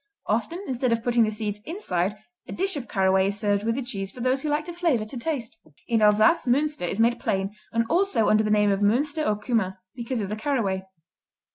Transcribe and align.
Often, 0.25 0.63
instead 0.67 0.91
of 0.91 1.03
putting 1.03 1.25
the 1.25 1.29
seeds 1.29 1.59
inside, 1.63 2.17
a 2.47 2.51
dish 2.51 2.75
of 2.75 2.87
caraway 2.87 3.27
is 3.27 3.37
served 3.37 3.61
with 3.63 3.75
the 3.75 3.83
cheese 3.83 4.11
for 4.11 4.19
those 4.19 4.41
who 4.41 4.49
like 4.49 4.65
to 4.65 4.73
flavor 4.73 5.05
to 5.05 5.15
taste. 5.15 5.59
In 5.87 6.01
Alsace, 6.01 6.47
Münster 6.47 6.89
is 6.89 6.99
made 6.99 7.19
plain 7.19 7.53
and 7.71 7.85
also 7.87 8.27
under 8.27 8.43
the 8.43 8.49
name 8.49 8.71
of 8.71 8.79
Münster 8.79 9.23
au 9.23 9.35
Cumin 9.35 9.75
because 9.95 10.19
of 10.21 10.29
the 10.29 10.35
caraway. 10.35 10.87